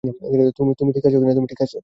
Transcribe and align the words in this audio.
তুমি 0.79 0.91
ঠিক 0.93 1.59
আছে? 1.61 1.77